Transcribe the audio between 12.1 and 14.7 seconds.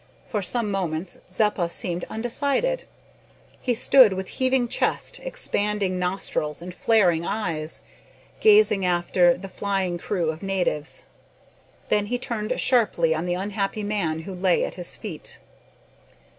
turned sharply on the unhappy man who lay